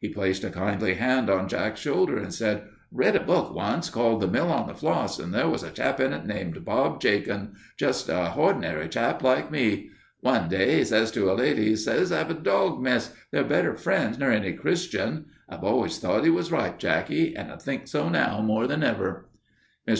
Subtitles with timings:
[0.00, 3.88] He placed a kindly hand on Jack's shoulder and said, "I read a book once
[3.88, 7.00] called 'The Mill on the Floss,' and there was a chap in it named Bob
[7.00, 9.90] Jakin just a hordinary chap like me.
[10.22, 13.14] One day 'e says to a lady, 'e says, 'Hev a dog, Miss.
[13.30, 17.56] They're better friends nor any Christian.' I've always thought 'e was right, Jacky, and I
[17.56, 19.26] think so now more than ever."
[19.88, 19.98] Mr.